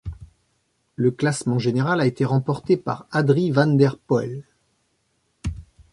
Le 0.95 1.11
classement 1.11 1.59
général 1.59 2.01
a 2.01 2.07
été 2.07 2.25
remporté 2.25 2.75
par 2.75 3.05
Adrie 3.11 3.51
van 3.51 3.67
der 3.67 3.99
Poel. 3.99 4.43